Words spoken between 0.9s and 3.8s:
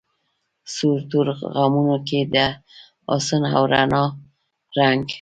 تورو غمونو کی د حسن او